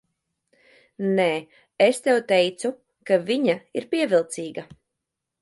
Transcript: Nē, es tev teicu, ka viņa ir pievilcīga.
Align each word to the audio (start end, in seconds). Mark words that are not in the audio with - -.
Nē, 1.19 1.27
es 1.87 2.01
tev 2.07 2.17
teicu, 2.33 2.73
ka 3.11 3.21
viņa 3.29 3.59
ir 3.81 3.87
pievilcīga. 3.93 4.67